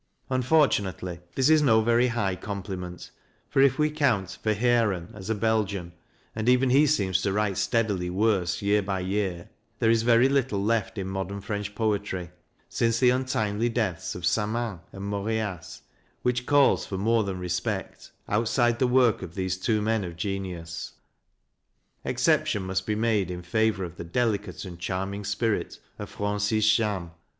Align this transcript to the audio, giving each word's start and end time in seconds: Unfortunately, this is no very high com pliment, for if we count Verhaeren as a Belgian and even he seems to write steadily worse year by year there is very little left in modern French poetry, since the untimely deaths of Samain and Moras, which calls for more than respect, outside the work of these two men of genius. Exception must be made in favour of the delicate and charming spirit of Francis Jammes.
Unfortunately, 0.31 1.19
this 1.35 1.47
is 1.47 1.61
no 1.61 1.81
very 1.81 2.07
high 2.07 2.35
com 2.35 2.63
pliment, 2.63 3.11
for 3.51 3.61
if 3.61 3.77
we 3.77 3.91
count 3.91 4.39
Verhaeren 4.43 5.13
as 5.13 5.29
a 5.29 5.35
Belgian 5.35 5.91
and 6.35 6.49
even 6.49 6.71
he 6.71 6.87
seems 6.87 7.21
to 7.21 7.31
write 7.31 7.55
steadily 7.55 8.09
worse 8.09 8.63
year 8.63 8.81
by 8.81 8.99
year 8.99 9.51
there 9.77 9.91
is 9.91 10.01
very 10.01 10.27
little 10.27 10.59
left 10.59 10.97
in 10.97 11.05
modern 11.05 11.39
French 11.39 11.75
poetry, 11.75 12.31
since 12.67 12.97
the 12.99 13.11
untimely 13.11 13.69
deaths 13.69 14.15
of 14.15 14.25
Samain 14.25 14.79
and 14.91 15.05
Moras, 15.05 15.83
which 16.23 16.47
calls 16.47 16.83
for 16.83 16.97
more 16.97 17.23
than 17.23 17.37
respect, 17.37 18.11
outside 18.27 18.79
the 18.79 18.87
work 18.87 19.21
of 19.21 19.35
these 19.35 19.55
two 19.55 19.83
men 19.83 20.03
of 20.03 20.15
genius. 20.15 20.93
Exception 22.03 22.63
must 22.63 22.87
be 22.87 22.95
made 22.95 23.29
in 23.29 23.43
favour 23.43 23.83
of 23.83 23.97
the 23.97 24.03
delicate 24.03 24.65
and 24.65 24.79
charming 24.79 25.23
spirit 25.23 25.77
of 25.99 26.09
Francis 26.09 26.67
Jammes. 26.75 27.11